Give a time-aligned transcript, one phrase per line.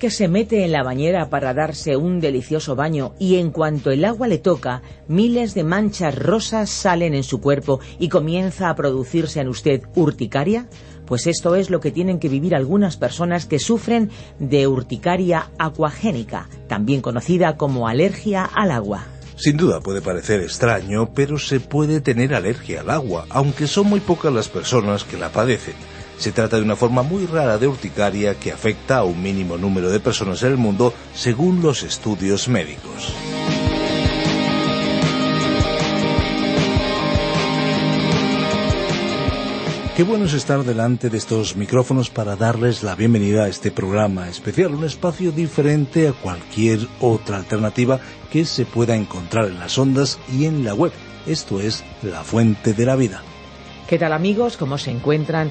[0.00, 4.04] Que se mete en la bañera para darse un delicioso baño y en cuanto el
[4.04, 9.40] agua le toca, miles de manchas rosas salen en su cuerpo y comienza a producirse
[9.40, 10.66] en usted urticaria?
[11.06, 16.48] Pues esto es lo que tienen que vivir algunas personas que sufren de urticaria acuagénica,
[16.66, 19.04] también conocida como alergia al agua.
[19.36, 24.00] Sin duda puede parecer extraño, pero se puede tener alergia al agua, aunque son muy
[24.00, 25.74] pocas las personas que la padecen.
[26.20, 29.88] Se trata de una forma muy rara de urticaria que afecta a un mínimo número
[29.88, 33.14] de personas en el mundo según los estudios médicos.
[39.96, 44.28] Qué bueno es estar delante de estos micrófonos para darles la bienvenida a este programa
[44.28, 47.98] especial, un espacio diferente a cualquier otra alternativa
[48.30, 50.92] que se pueda encontrar en las ondas y en la web.
[51.26, 53.22] Esto es La Fuente de la Vida.
[53.88, 54.58] ¿Qué tal amigos?
[54.58, 55.50] ¿Cómo se encuentran?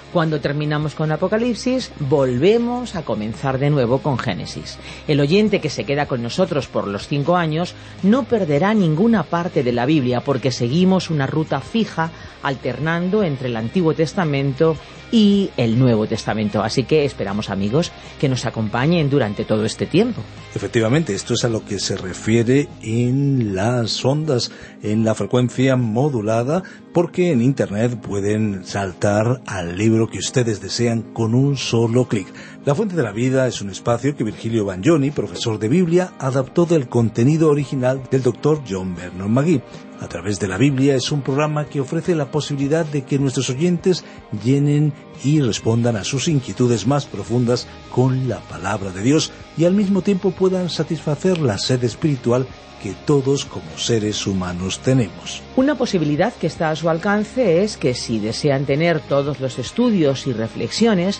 [0.13, 4.77] Cuando terminamos con Apocalipsis, volvemos a comenzar de nuevo con Génesis.
[5.07, 9.63] El oyente que se queda con nosotros por los cinco años no perderá ninguna parte
[9.63, 12.11] de la Biblia porque seguimos una ruta fija
[12.43, 14.75] alternando entre el Antiguo Testamento
[15.11, 16.63] y el Nuevo Testamento.
[16.63, 20.21] Así que esperamos amigos que nos acompañen durante todo este tiempo.
[20.55, 24.51] Efectivamente, esto es a lo que se refiere en las ondas,
[24.81, 31.33] en la frecuencia modulada, porque en Internet pueden saltar al libro que ustedes desean con
[31.33, 32.27] un solo clic.
[32.65, 36.65] La Fuente de la Vida es un espacio que Virgilio Bagnoni, profesor de Biblia, adaptó
[36.65, 39.61] del contenido original del doctor John Vernon McGee
[40.01, 43.49] a través de la Biblia es un programa que ofrece la posibilidad de que nuestros
[43.49, 44.03] oyentes
[44.43, 49.73] llenen y respondan a sus inquietudes más profundas con la palabra de Dios y al
[49.73, 52.47] mismo tiempo puedan satisfacer la sed espiritual
[52.81, 55.43] que todos como seres humanos tenemos.
[55.55, 60.25] Una posibilidad que está a su alcance es que si desean tener todos los estudios
[60.25, 61.19] y reflexiones,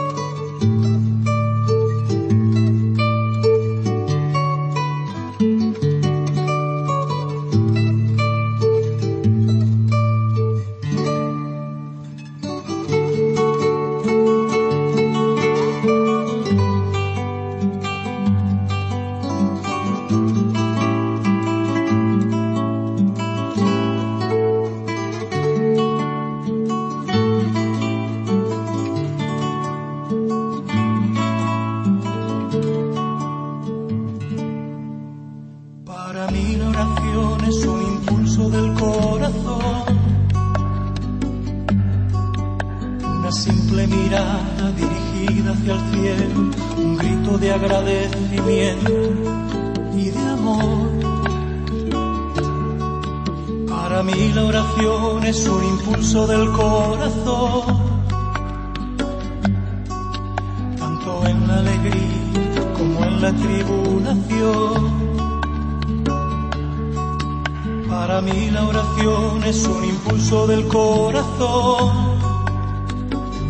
[67.91, 72.21] Para mí la oración es un impulso del corazón.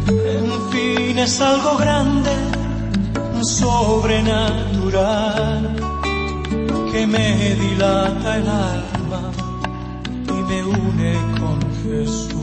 [0.07, 2.31] En fin, es algo grande,
[3.43, 5.75] sobrenatural,
[6.91, 9.31] que me dilata el alma
[10.27, 12.33] y me une con Jesús,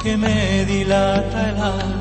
[0.00, 1.97] que me dilata el alma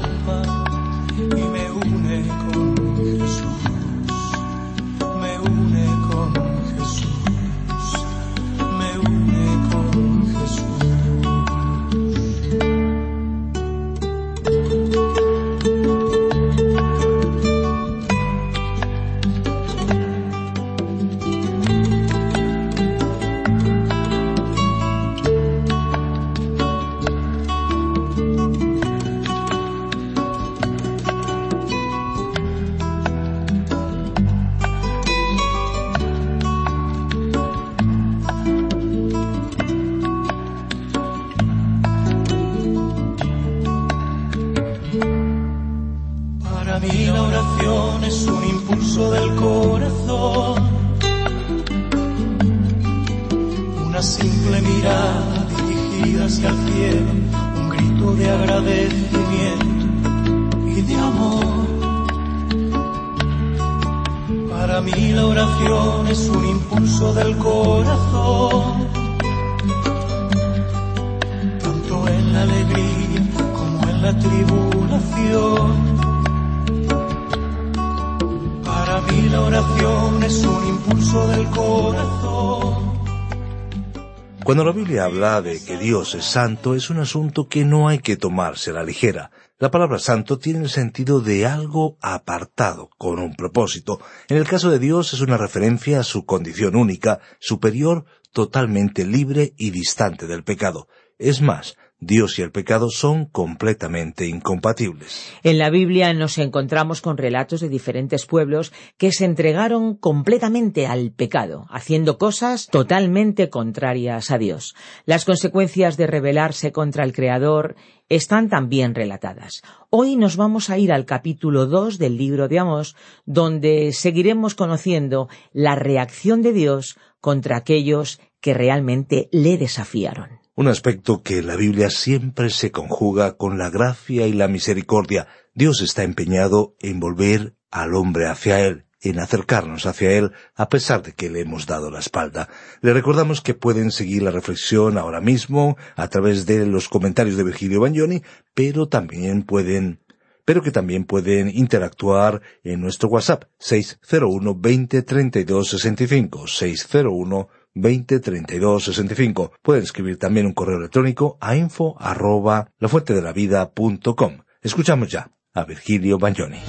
[84.99, 88.73] Habla de que Dios es santo, es un asunto que no hay que tomarse a
[88.73, 89.31] la ligera.
[89.59, 93.99] La palabra santo tiene el sentido de algo apartado, con un propósito.
[94.27, 99.53] En el caso de Dios es una referencia a su condición única, superior, totalmente libre
[99.57, 100.87] y distante del pecado.
[101.17, 105.33] Es más, Dios y el pecado son completamente incompatibles.
[105.41, 111.11] En la Biblia nos encontramos con relatos de diferentes pueblos que se entregaron completamente al
[111.11, 114.75] pecado, haciendo cosas totalmente contrarias a Dios.
[115.05, 117.75] Las consecuencias de rebelarse contra el Creador
[118.09, 119.63] están también relatadas.
[119.89, 122.95] Hoy nos vamos a ir al capítulo 2 del libro de Amós,
[123.25, 130.46] donde seguiremos conociendo la reacción de Dios contra aquellos que realmente le desafiaron.
[130.59, 135.27] Un aspecto que la Biblia siempre se conjuga con la gracia y la misericordia.
[135.53, 141.03] Dios está empeñado en volver al hombre hacia Él, en acercarnos hacia Él, a pesar
[141.03, 142.49] de que le hemos dado la espalda.
[142.81, 147.43] Le recordamos que pueden seguir la reflexión ahora mismo a través de los comentarios de
[147.43, 148.23] Virgilio Bagnoni,
[148.55, 149.99] pero también pueden
[150.43, 157.47] pero que también pueden interactuar en nuestro WhatsApp 601 20 32 65 601
[157.79, 159.51] 20 32 65.
[159.61, 164.37] Pueden escribir también un correo electrónico a info arroba lafuentedelavida.com.
[164.61, 166.59] Escuchamos ya a Virgilio Bagnoni.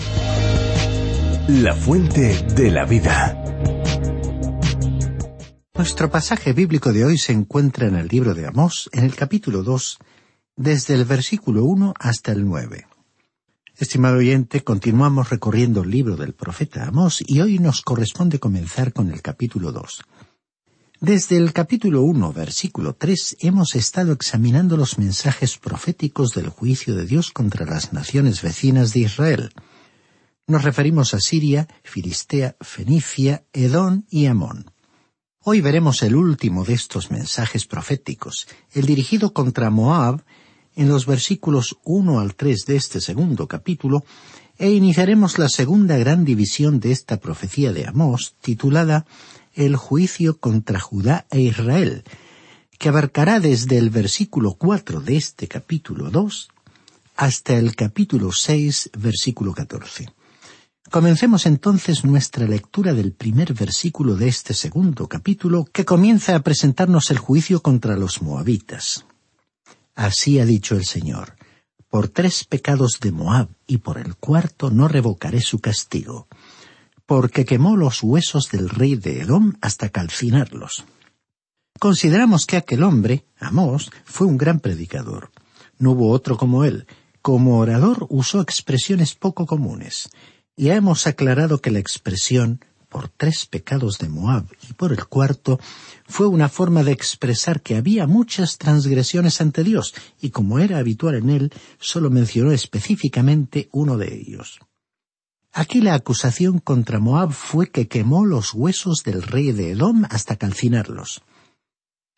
[1.49, 3.43] La fuente de la vida.
[5.75, 9.63] Nuestro pasaje bíblico de hoy se encuentra en el libro de Amós, en el capítulo
[9.63, 9.99] 2,
[10.57, 12.87] desde el versículo 1 hasta el 9.
[13.79, 19.13] Estimado oyente, continuamos recorriendo el libro del profeta Amós y hoy nos corresponde comenzar con
[19.13, 20.03] el capítulo 2.
[21.01, 27.07] Desde el capítulo 1, versículo 3, hemos estado examinando los mensajes proféticos del juicio de
[27.07, 29.51] Dios contra las naciones vecinas de Israel.
[30.49, 34.73] Nos referimos a Siria, Filistea, Fenicia, Edón y Amón.
[35.45, 40.25] Hoy veremos el último de estos mensajes proféticos, el dirigido contra Moab,
[40.75, 44.05] en los versículos 1 al 3 de este segundo capítulo,
[44.59, 49.07] e iniciaremos la segunda gran división de esta profecía de Amós, titulada
[49.59, 52.05] El juicio contra Judá e Israel,
[52.79, 56.49] que abarcará desde el versículo 4 de este capítulo 2
[57.17, 60.15] hasta el capítulo 6, versículo 14.
[60.93, 67.11] Comencemos entonces nuestra lectura del primer versículo de este segundo capítulo, que comienza a presentarnos
[67.11, 69.07] el juicio contra los moabitas.
[69.97, 71.35] Así ha dicho el Señor,
[71.91, 76.29] por tres pecados de Moab y por el cuarto no revocaré su castigo,
[77.09, 80.85] porque quemó los huesos del rey de Edom hasta calcinarlos.
[81.81, 85.31] Consideramos que aquel hombre, Amós, fue un gran predicador.
[85.79, 86.87] No hubo otro como él,
[87.23, 90.11] como orador usó expresiones poco comunes,
[90.55, 95.59] y hemos aclarado que la expresión por tres pecados de Moab y por el cuarto
[96.07, 101.15] fue una forma de expresar que había muchas transgresiones ante Dios, y como era habitual
[101.15, 104.61] en él, solo mencionó específicamente uno de ellos.
[105.53, 110.37] Aquí la acusación contra Moab fue que quemó los huesos del rey de Edom hasta
[110.37, 111.23] calcinarlos.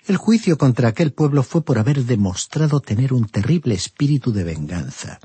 [0.06, 5.20] El juicio contra aquel pueblo fue por haber demostrado tener un terrible espíritu de venganza.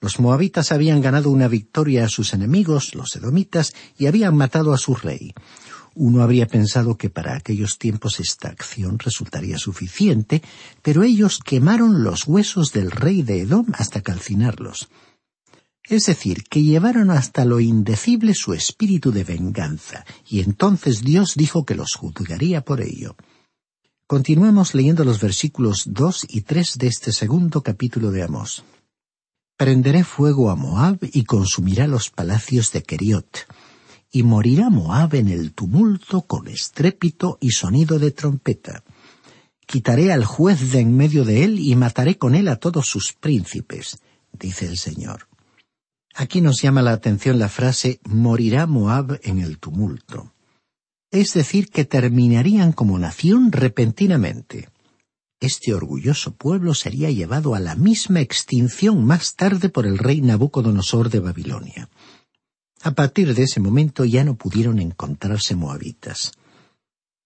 [0.00, 4.78] Los moabitas habían ganado una victoria a sus enemigos, los edomitas, y habían matado a
[4.78, 5.32] su rey.
[5.94, 10.42] Uno habría pensado que para aquellos tiempos esta acción resultaría suficiente,
[10.82, 14.90] pero ellos quemaron los huesos del rey de Edom hasta calcinarlos.
[15.88, 21.64] Es decir, que llevaron hasta lo indecible su espíritu de venganza, y entonces Dios dijo
[21.64, 23.16] que los juzgaría por ello.
[24.08, 28.64] Continuemos leyendo los versículos dos y tres de este segundo capítulo de Amós.
[29.56, 33.46] Prenderé fuego a Moab y consumirá los palacios de Keriot,
[34.10, 38.82] y morirá Moab en el tumulto con estrépito y sonido de trompeta.
[39.66, 43.12] Quitaré al juez de en medio de él y mataré con él a todos sus
[43.12, 43.98] príncipes,
[44.32, 45.28] dice el Señor.
[46.16, 50.32] Aquí nos llama la atención la frase morirá Moab en el tumulto
[51.10, 54.68] es decir, que terminarían como nación repentinamente.
[55.40, 61.10] Este orgulloso pueblo sería llevado a la misma extinción más tarde por el rey Nabucodonosor
[61.10, 61.88] de Babilonia.
[62.82, 66.32] A partir de ese momento ya no pudieron encontrarse moabitas.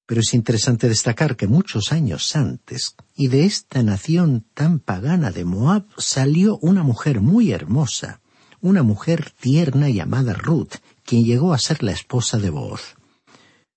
[0.07, 5.45] Pero es interesante destacar que muchos años antes, y de esta nación tan pagana de
[5.45, 8.21] Moab salió una mujer muy hermosa,
[8.61, 10.75] una mujer tierna llamada Ruth,
[11.05, 12.97] quien llegó a ser la esposa de Booz.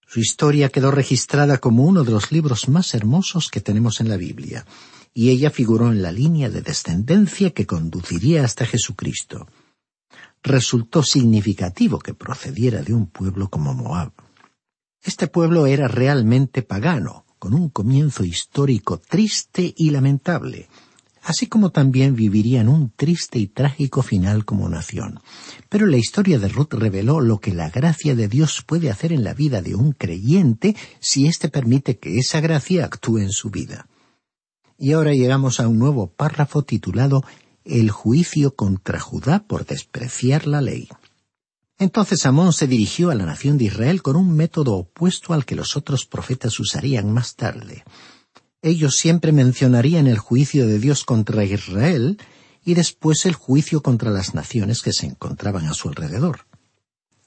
[0.05, 4.17] Su historia quedó registrada como uno de los libros más hermosos que tenemos en la
[4.17, 4.65] Biblia,
[5.13, 9.47] y ella figuró en la línea de descendencia que conduciría hasta Jesucristo.
[10.43, 14.11] Resultó significativo que procediera de un pueblo como Moab.
[15.01, 20.69] Este pueblo era realmente pagano, con un comienzo histórico triste y lamentable,
[21.23, 25.19] así como también vivirían un triste y trágico final como nación.
[25.69, 29.23] Pero la historia de Ruth reveló lo que la gracia de Dios puede hacer en
[29.23, 33.87] la vida de un creyente si éste permite que esa gracia actúe en su vida.
[34.77, 37.23] Y ahora llegamos a un nuevo párrafo titulado
[37.63, 40.89] El juicio contra Judá por despreciar la ley.
[41.79, 45.55] Entonces Amón se dirigió a la nación de Israel con un método opuesto al que
[45.55, 47.83] los otros profetas usarían más tarde
[48.63, 52.17] ellos siempre mencionarían el juicio de Dios contra Israel
[52.63, 56.47] y después el juicio contra las naciones que se encontraban a su alrededor.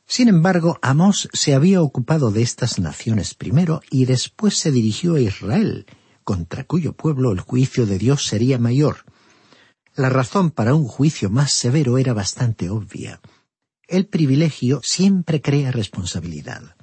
[0.06, 5.20] Sin embargo, Amós se había ocupado de estas naciones primero y después se dirigió a
[5.20, 5.86] Israel,
[6.24, 9.04] contra cuyo pueblo el juicio de Dios sería mayor.
[9.94, 13.20] La razón para un juicio más severo era bastante obvia.
[13.88, 16.76] El privilegio siempre crea responsabilidad.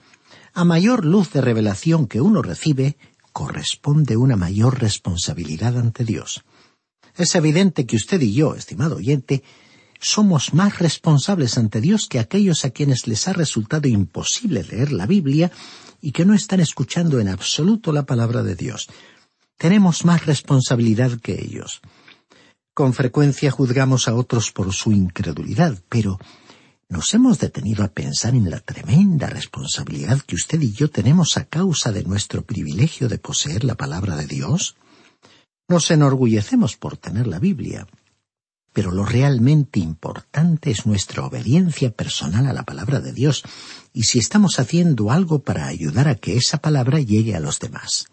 [0.54, 2.98] A mayor luz de revelación que uno recibe,
[3.34, 6.44] corresponde una mayor responsabilidad ante Dios.
[7.16, 9.44] Es evidente que usted y yo, estimado oyente,
[10.00, 15.06] somos más responsables ante Dios que aquellos a quienes les ha resultado imposible leer la
[15.06, 15.52] Biblia
[16.02, 18.88] y que no están escuchando en absoluto la palabra de Dios.
[19.58, 21.82] Tenemos más responsabilidad que ellos.
[22.74, 26.20] Con frecuencia juzgamos a otros por su incredulidad, pero
[26.94, 31.46] ¿Nos hemos detenido a pensar en la tremenda responsabilidad que usted y yo tenemos a
[31.46, 34.76] causa de nuestro privilegio de poseer la palabra de Dios?
[35.68, 37.88] Nos enorgullecemos por tener la Biblia,
[38.74, 43.42] pero lo realmente importante es nuestra obediencia personal a la palabra de Dios
[43.92, 48.06] y si estamos haciendo algo para ayudar a que esa palabra llegue a los demás.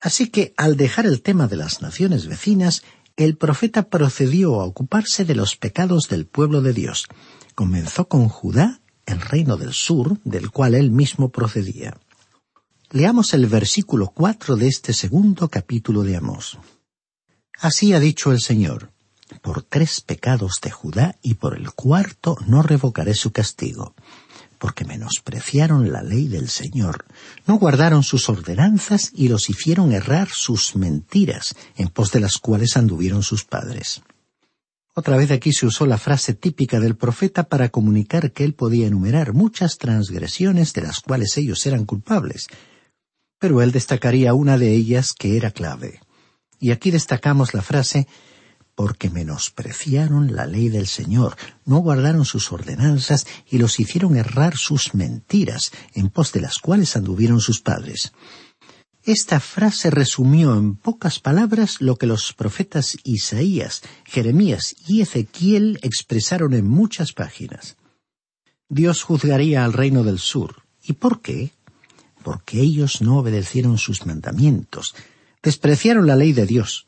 [0.00, 2.84] Así que, al dejar el tema de las naciones vecinas,
[3.18, 7.06] el profeta procedió a ocuparse de los pecados del pueblo de Dios,
[7.54, 11.96] comenzó con Judá, el reino del sur, del cual él mismo procedía.
[12.90, 16.58] Leamos el versículo cuatro de este segundo capítulo de Amós.
[17.58, 18.90] Así ha dicho el Señor,
[19.40, 23.94] por tres pecados de Judá y por el cuarto no revocaré su castigo,
[24.58, 27.04] porque menospreciaron la ley del Señor,
[27.46, 32.76] no guardaron sus ordenanzas y los hicieron errar sus mentiras, en pos de las cuales
[32.76, 34.02] anduvieron sus padres.
[34.94, 38.86] Otra vez aquí se usó la frase típica del profeta para comunicar que él podía
[38.86, 42.48] enumerar muchas transgresiones de las cuales ellos eran culpables,
[43.38, 46.00] pero él destacaría una de ellas que era clave.
[46.60, 48.06] Y aquí destacamos la frase
[48.74, 54.94] porque menospreciaron la ley del Señor, no guardaron sus ordenanzas y los hicieron errar sus
[54.94, 58.12] mentiras, en pos de las cuales anduvieron sus padres.
[59.04, 66.54] Esta frase resumió en pocas palabras lo que los profetas Isaías, Jeremías y Ezequiel expresaron
[66.54, 67.76] en muchas páginas.
[68.68, 70.62] Dios juzgaría al reino del sur.
[70.84, 71.50] ¿Y por qué?
[72.22, 74.94] Porque ellos no obedecieron sus mandamientos,
[75.42, 76.86] despreciaron la ley de Dios.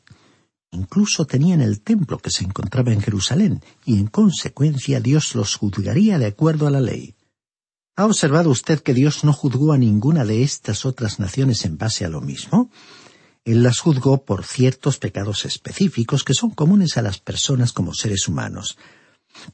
[0.71, 6.17] Incluso tenían el templo que se encontraba en Jerusalén, y en consecuencia Dios los juzgaría
[6.17, 7.14] de acuerdo a la ley.
[7.97, 12.03] ¿Ha observado usted que Dios no juzgó a ninguna de estas otras naciones en base
[12.03, 12.69] a lo mismo?
[13.45, 18.27] Él las juzgó por ciertos pecados específicos que son comunes a las personas como seres
[18.27, 18.77] humanos.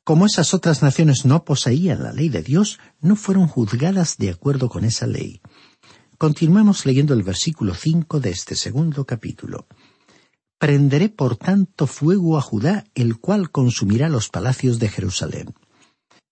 [0.03, 4.69] Como esas otras naciones no poseían la ley de Dios, no fueron juzgadas de acuerdo
[4.69, 5.41] con esa ley.
[6.17, 9.67] Continuemos leyendo el versículo cinco de este segundo capítulo.
[10.57, 15.53] Prenderé por tanto fuego a Judá, el cual consumirá los palacios de Jerusalén.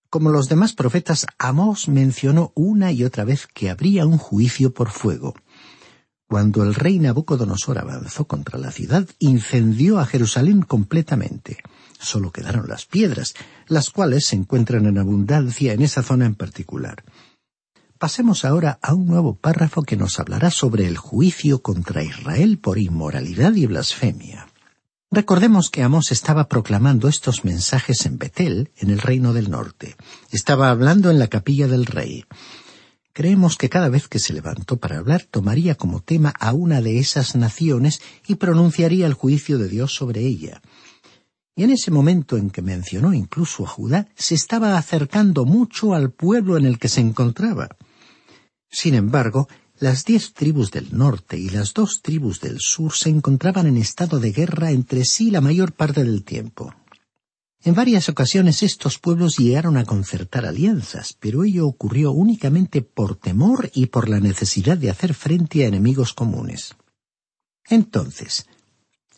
[0.10, 4.90] Como los demás profetas, Amós mencionó una y otra vez que habría un juicio por
[4.90, 5.36] fuego.
[6.28, 11.58] Cuando el rey Nabucodonosor avanzó contra la ciudad, incendió a Jerusalén completamente.
[12.00, 13.36] Solo quedaron las piedras,
[13.68, 17.04] las cuales se encuentran en abundancia en esa zona en particular.
[18.00, 22.80] Pasemos ahora a un nuevo párrafo que nos hablará sobre el juicio contra Israel por
[22.80, 24.49] inmoralidad y blasfemia.
[25.12, 29.96] Recordemos que Amós estaba proclamando estos mensajes en Betel, en el reino del norte.
[30.32, 32.26] Estaba hablando en la capilla del rey.
[33.12, 37.00] Creemos que cada vez que se levantó para hablar tomaría como tema a una de
[37.00, 40.62] esas naciones y pronunciaría el juicio de Dios sobre ella.
[41.56, 46.12] Y en ese momento en que mencionó incluso a Judá, se estaba acercando mucho al
[46.12, 47.70] pueblo en el que se encontraba.
[48.70, 49.50] Sin embargo,
[49.80, 54.20] las diez tribus del norte y las dos tribus del sur se encontraban en estado
[54.20, 56.74] de guerra entre sí la mayor parte del tiempo.
[57.64, 63.70] En varias ocasiones estos pueblos llegaron a concertar alianzas, pero ello ocurrió únicamente por temor
[63.74, 66.76] y por la necesidad de hacer frente a enemigos comunes.
[67.70, 68.48] Entonces,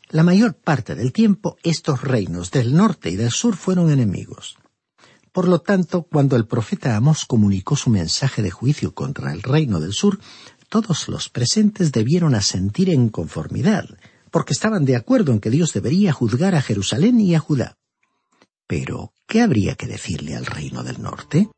[0.10, 4.58] la mayor parte del tiempo estos reinos del norte y del sur fueron enemigos.
[5.32, 9.80] Por lo tanto, cuando el profeta Amós comunicó su mensaje de juicio contra el reino
[9.80, 10.20] del sur,
[10.68, 13.86] todos los presentes debieron asentir en conformidad,
[14.30, 17.78] porque estaban de acuerdo en que Dios debería juzgar a Jerusalén y a Judá.
[18.68, 21.50] Pero, ¿qué habría que decirle al reino del norte?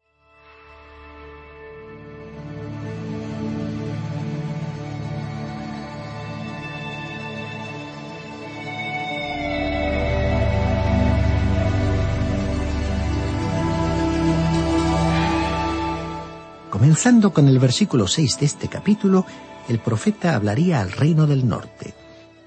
[16.84, 19.26] Comenzando con el versículo seis de este capítulo,
[19.70, 21.94] el profeta hablaría al reino del norte.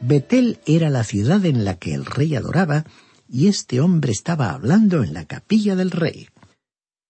[0.02, 2.84] Betel era la ciudad en la que el rey adoraba,
[3.30, 6.28] y este hombre estaba hablando en la capilla del rey.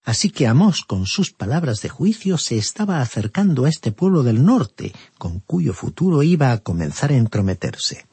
[0.05, 4.45] Así que Amós, con sus palabras de juicio, se estaba acercando a este pueblo del
[4.45, 8.05] norte, con cuyo futuro iba a comenzar a entrometerse.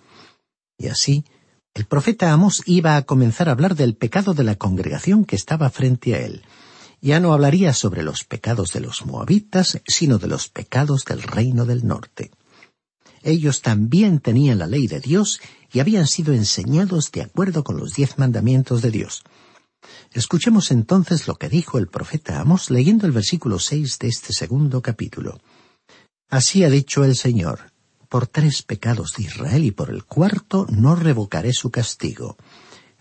[0.76, 1.24] Y así,
[1.72, 5.70] el profeta Amós iba a comenzar a hablar del pecado de la congregación que estaba
[5.70, 6.42] frente a él,
[7.04, 11.66] ya no hablaría sobre los pecados de los moabitas, sino de los pecados del reino
[11.66, 12.30] del norte.
[13.22, 15.38] Ellos también tenían la ley de Dios
[15.70, 19.22] y habían sido enseñados de acuerdo con los diez mandamientos de Dios.
[20.12, 24.80] Escuchemos entonces lo que dijo el profeta Amos leyendo el versículo seis de este segundo
[24.80, 25.42] capítulo.
[26.30, 27.70] Así ha dicho el Señor,
[28.08, 32.38] por tres pecados de Israel y por el cuarto no revocaré su castigo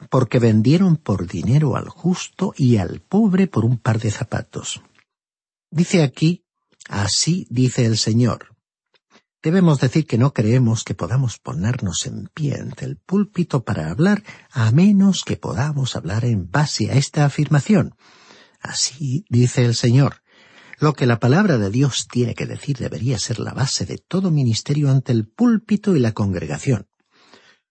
[0.09, 4.81] porque vendieron por dinero al justo y al pobre por un par de zapatos.
[5.69, 6.45] Dice aquí,
[6.89, 8.55] así dice el Señor.
[9.41, 14.23] Debemos decir que no creemos que podamos ponernos en pie ante el púlpito para hablar
[14.51, 17.95] a menos que podamos hablar en base a esta afirmación.
[18.61, 20.21] Así dice el Señor.
[20.79, 24.31] Lo que la palabra de Dios tiene que decir debería ser la base de todo
[24.31, 26.87] ministerio ante el púlpito y la congregación.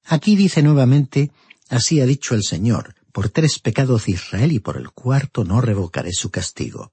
[0.05, 1.31] Aquí dice nuevamente
[1.73, 5.63] Así ha dicho el Señor, por tres pecados de Israel y por el cuarto no
[5.63, 6.93] revocaré su castigo.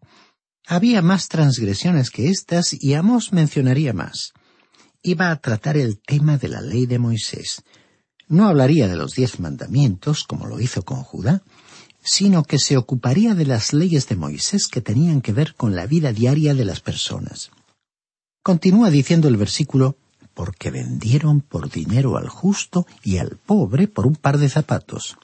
[0.65, 4.31] Había más transgresiones que estas y Amós mencionaría más.
[5.03, 7.61] Iba a tratar el tema de la ley de Moisés.
[8.29, 11.43] No hablaría de los diez mandamientos, como lo hizo con Judá,
[12.01, 15.87] sino que se ocuparía de las leyes de Moisés que tenían que ver con la
[15.87, 17.51] vida diaria de las personas.
[18.41, 19.97] Continúa diciendo el versículo
[20.39, 25.17] porque vendieron por dinero al justo y al pobre por un par de zapatos.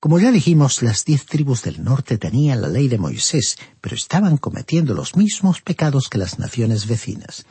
[0.00, 4.36] Como ya dijimos, las diez tribus del norte tenían la ley de Moisés, pero estaban
[4.36, 7.46] cometiendo los mismos pecados que las naciones vecinas.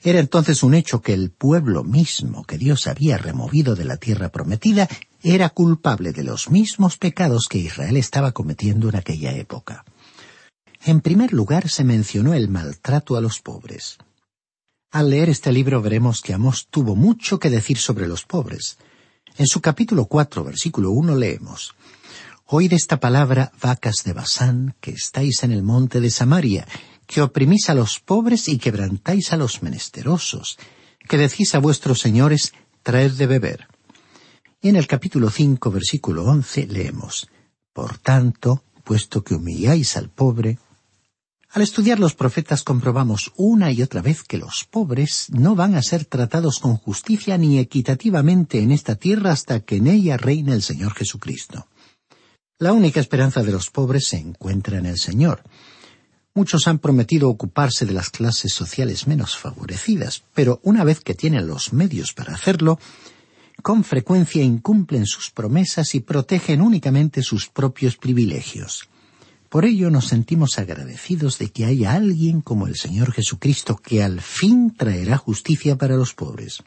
[0.00, 4.28] Era entonces un hecho que el pueblo mismo que Dios había removido de la tierra
[4.28, 4.88] prometida
[5.24, 9.84] era culpable de los mismos pecados que Israel estaba cometiendo en aquella época.
[10.84, 13.98] En primer lugar se mencionó el maltrato a los pobres.
[14.90, 18.78] Al leer este libro veremos que Amós tuvo mucho que decir sobre los pobres.
[19.36, 21.74] En su capítulo cuatro, versículo uno leemos
[22.46, 26.66] Oíd esta palabra, vacas de Basán, que estáis en el monte de Samaria,
[27.06, 30.58] que oprimís a los pobres y quebrantáis a los menesterosos,
[31.06, 33.68] que decís a vuestros señores, traed de beber.
[34.62, 37.28] Y en el capítulo cinco, versículo once, leemos
[37.74, 40.58] Por tanto, puesto que humilláis al pobre,
[41.58, 45.82] al estudiar los profetas comprobamos una y otra vez que los pobres no van a
[45.82, 50.62] ser tratados con justicia ni equitativamente en esta tierra hasta que en ella reine el
[50.62, 51.66] Señor Jesucristo.
[52.60, 55.42] La única esperanza de los pobres se encuentra en el Señor.
[56.32, 61.48] Muchos han prometido ocuparse de las clases sociales menos favorecidas, pero una vez que tienen
[61.48, 62.78] los medios para hacerlo,
[63.64, 68.88] con frecuencia incumplen sus promesas y protegen únicamente sus propios privilegios.
[69.48, 74.20] Por ello nos sentimos agradecidos de que haya alguien como el Señor Jesucristo que al
[74.20, 76.62] fin traerá justicia para los pobres.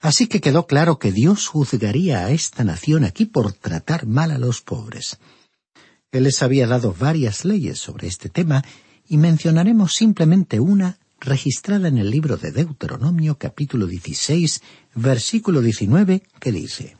[0.00, 4.38] Así que quedó claro que Dios juzgaría a esta nación aquí por tratar mal a
[4.38, 5.18] los pobres.
[6.10, 8.64] Él les había dado varias leyes sobre este tema
[9.06, 14.62] y mencionaremos simplemente una registrada en el libro de Deuteronomio capítulo 16
[14.94, 16.96] versículo 19 que dice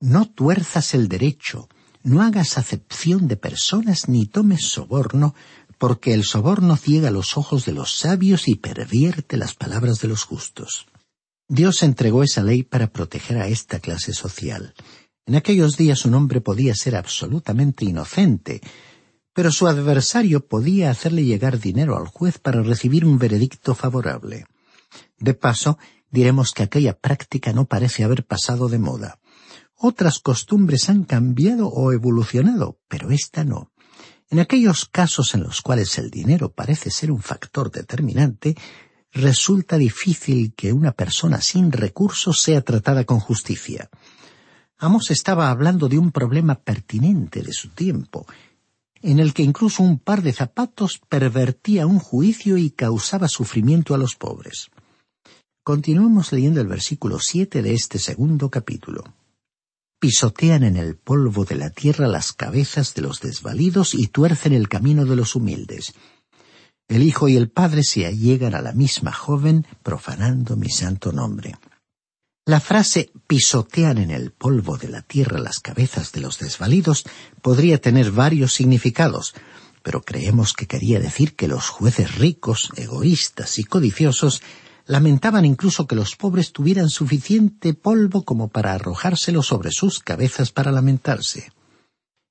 [0.00, 1.68] No tuerzas el derecho,
[2.02, 5.34] no hagas acepción de personas ni tomes soborno,
[5.78, 10.24] porque el soborno ciega los ojos de los sabios y pervierte las palabras de los
[10.24, 10.86] justos.
[11.48, 14.74] Dios entregó esa ley para proteger a esta clase social.
[15.26, 18.60] En aquellos días un hombre podía ser absolutamente inocente,
[19.32, 24.46] pero su adversario podía hacerle llegar dinero al juez para recibir un veredicto favorable.
[25.18, 25.78] De paso,
[26.10, 29.18] diremos que aquella práctica no parece haber pasado de moda.
[29.84, 33.72] Otras costumbres han cambiado o evolucionado, pero esta no.
[34.30, 38.56] En aquellos casos en los cuales el dinero parece ser un factor determinante,
[39.10, 43.90] resulta difícil que una persona sin recursos sea tratada con justicia.
[44.78, 48.24] Amos estaba hablando de un problema pertinente de su tiempo,
[49.00, 53.98] en el que incluso un par de zapatos pervertía un juicio y causaba sufrimiento a
[53.98, 54.70] los pobres.
[55.64, 59.02] Continuemos leyendo el versículo siete de este segundo capítulo
[60.02, 64.68] pisotean en el polvo de la tierra las cabezas de los desvalidos y tuercen el
[64.68, 65.94] camino de los humildes.
[66.88, 71.54] El Hijo y el Padre se allegan a la misma joven, profanando mi santo nombre.
[72.44, 77.04] La frase pisotean en el polvo de la tierra las cabezas de los desvalidos
[77.40, 79.34] podría tener varios significados,
[79.84, 84.42] pero creemos que quería decir que los jueces ricos, egoístas y codiciosos
[84.86, 90.72] lamentaban incluso que los pobres tuvieran suficiente polvo como para arrojárselo sobre sus cabezas para
[90.72, 91.52] lamentarse.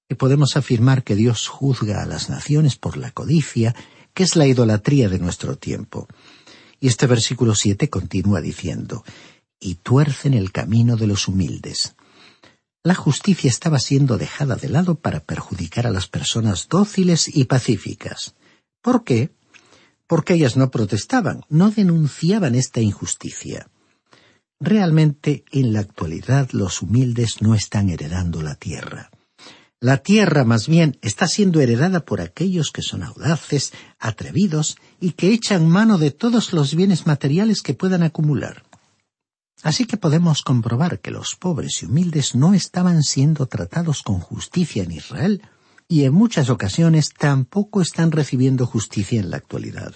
[0.09, 3.75] Y podemos afirmar que Dios juzga a las naciones por la codicia,
[4.13, 6.07] que es la idolatría de nuestro tiempo.
[6.79, 9.03] Y este versículo siete continúa diciendo,
[9.59, 11.95] y tuercen el camino de los humildes.
[12.83, 18.33] La justicia estaba siendo dejada de lado para perjudicar a las personas dóciles y pacíficas.
[18.81, 19.29] ¿Por qué?
[20.11, 23.69] Porque ellas no protestaban, no denunciaban esta injusticia.
[24.59, 29.09] Realmente, en la actualidad, los humildes no están heredando la tierra.
[29.79, 35.31] La tierra, más bien, está siendo heredada por aquellos que son audaces, atrevidos y que
[35.31, 38.63] echan mano de todos los bienes materiales que puedan acumular.
[39.63, 44.83] Así que podemos comprobar que los pobres y humildes no estaban siendo tratados con justicia
[44.83, 45.41] en Israel,
[45.91, 49.93] y en muchas ocasiones tampoco están recibiendo justicia en la actualidad.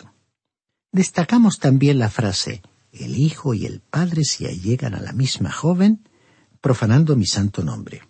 [0.92, 6.10] Destacamos también la frase el Hijo y el Padre se allegan a la misma joven,
[6.60, 8.02] profanando mi santo nombre.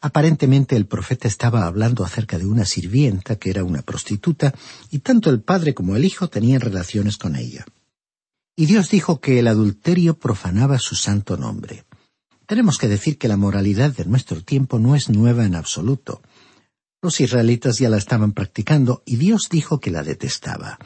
[0.00, 4.54] Aparentemente el profeta estaba hablando acerca de una sirvienta que era una prostituta,
[4.90, 7.64] y tanto el padre como el hijo tenían relaciones con ella.
[8.54, 11.84] Y Dios dijo que el adulterio profanaba su santo nombre.
[12.46, 16.22] Tenemos que decir que la moralidad de nuestro tiempo no es nueva en absoluto.
[17.02, 20.78] Los israelitas ya la estaban practicando y Dios dijo que la detestaba.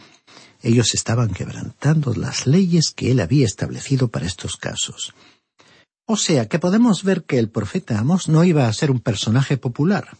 [0.62, 5.12] Ellos estaban quebrantando las leyes que él había establecido para estos casos.
[6.06, 9.58] O sea que podemos ver que el profeta Amos no iba a ser un personaje
[9.58, 10.16] popular.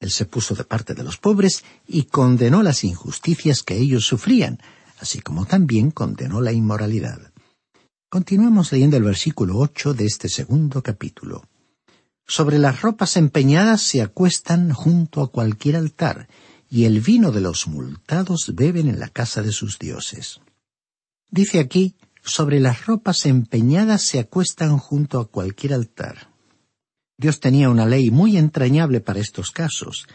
[0.00, 4.58] Él se puso de parte de los pobres y condenó las injusticias que ellos sufrían,
[4.98, 7.32] así como también condenó la inmoralidad.
[8.10, 11.44] Continuamos leyendo el versículo ocho de este segundo capítulo.
[12.26, 16.28] Sobre las ropas empeñadas se acuestan junto a cualquier altar,
[16.70, 20.40] y el vino de los multados beben en la casa de sus dioses.
[21.30, 26.30] Dice aquí, sobre las ropas empeñadas se acuestan junto a cualquier altar.
[27.18, 30.06] Dios tenía una ley muy entrañable para estos casos.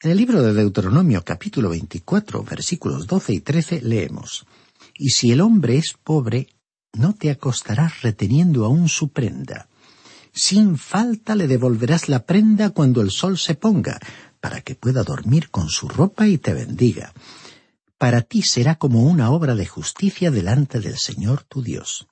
[0.00, 4.46] En el libro de Deuteronomio capítulo 24 versículos 12 y 13 leemos,
[4.96, 6.48] Y si el hombre es pobre,
[6.92, 9.68] no te acostarás reteniendo aún su prenda.
[10.38, 13.98] Sin falta le devolverás la prenda cuando el sol se ponga,
[14.38, 17.12] para que pueda dormir con su ropa y te bendiga.
[17.98, 22.06] Para ti será como una obra de justicia delante del Señor tu Dios.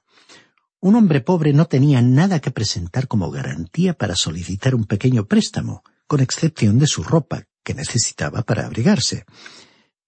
[0.81, 5.85] Un hombre pobre no tenía nada que presentar como garantía para solicitar un pequeño préstamo,
[6.09, 9.25] con excepción de su ropa, que necesitaba para abrigarse.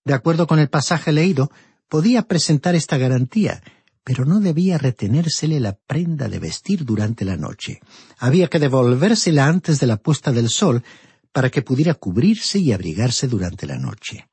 [0.05, 1.53] De acuerdo con el pasaje leído,
[1.89, 3.63] podía presentar esta garantía,
[4.09, 7.81] pero no debía retenérsele la prenda de vestir durante la noche.
[8.17, 10.83] Había que devolvérsela antes de la puesta del sol
[11.31, 14.31] para que pudiera cubrirse y abrigarse durante la noche.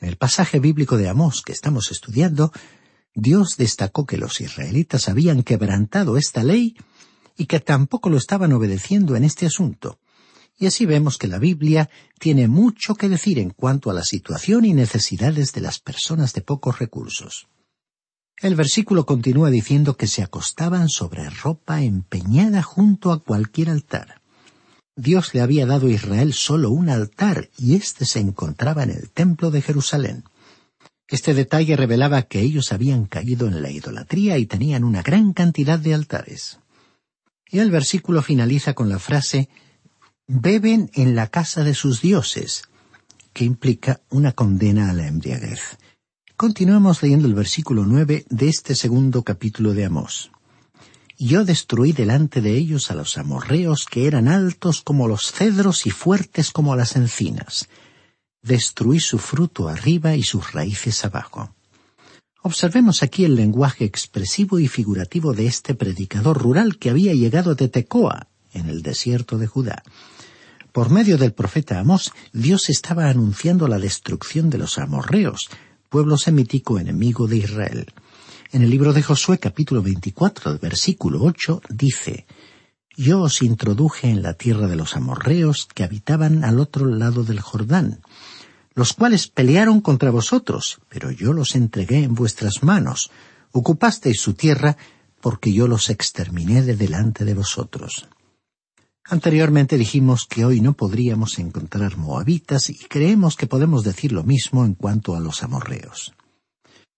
[0.00, 2.50] En el pasaje bíblico de Amós que estamos estudiando,
[3.14, 6.74] Dios destacó que los israelitas habían quebrantado esta ley
[7.36, 10.00] y que tampoco lo estaban obedeciendo en este asunto.
[10.58, 14.64] Y así vemos que la Biblia tiene mucho que decir en cuanto a la situación
[14.64, 17.46] y necesidades de las personas de pocos recursos.
[18.40, 24.22] El versículo continúa diciendo que se acostaban sobre ropa empeñada junto a cualquier altar.
[24.96, 29.10] Dios le había dado a Israel solo un altar y éste se encontraba en el
[29.10, 30.24] templo de Jerusalén.
[31.06, 35.78] Este detalle revelaba que ellos habían caído en la idolatría y tenían una gran cantidad
[35.78, 36.60] de altares.
[37.50, 39.50] Y el versículo finaliza con la frase
[40.26, 42.62] beben en la casa de sus dioses,
[43.34, 45.76] que implica una condena a la embriaguez.
[46.40, 50.30] Continuemos leyendo el versículo nueve de este segundo capítulo de Amós.
[51.18, 55.90] Yo destruí delante de ellos a los amorreos que eran altos como los cedros y
[55.90, 57.68] fuertes como las encinas.
[58.40, 61.54] Destruí su fruto arriba y sus raíces abajo.
[62.40, 67.68] Observemos aquí el lenguaje expresivo y figurativo de este predicador rural que había llegado de
[67.68, 69.82] Tecoa, en el desierto de Judá.
[70.72, 75.50] Por medio del profeta Amós, Dios estaba anunciando la destrucción de los amorreos,
[75.90, 77.92] pueblo semítico enemigo de Israel.
[78.52, 82.26] En el libro de Josué capítulo 24, versículo 8, dice,
[82.96, 87.40] Yo os introduje en la tierra de los amorreos que habitaban al otro lado del
[87.40, 88.02] Jordán,
[88.72, 93.10] los cuales pelearon contra vosotros, pero yo los entregué en vuestras manos.
[93.50, 94.76] Ocupasteis su tierra,
[95.20, 98.06] porque yo los exterminé de delante de vosotros.
[99.04, 104.64] Anteriormente dijimos que hoy no podríamos encontrar moabitas y creemos que podemos decir lo mismo
[104.64, 106.14] en cuanto a los amorreos.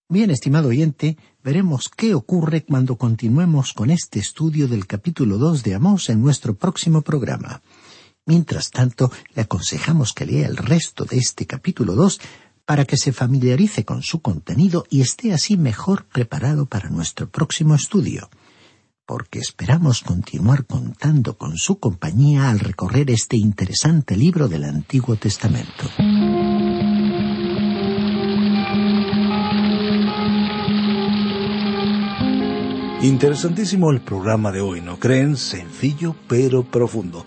[0.08, 5.74] Bien, estimado oyente, veremos qué ocurre cuando continuemos con este estudio del capítulo 2 de
[5.74, 7.62] Amós en nuestro próximo programa.
[8.26, 12.20] Mientras tanto, le aconsejamos que lea el resto de este capítulo 2
[12.66, 17.74] para que se familiarice con su contenido y esté así mejor preparado para nuestro próximo
[17.74, 18.28] estudio
[19.06, 25.84] porque esperamos continuar contando con su compañía al recorrer este interesante libro del Antiguo Testamento.
[33.02, 35.36] Interesantísimo el programa de hoy, ¿no creen?
[35.36, 37.26] Sencillo pero profundo.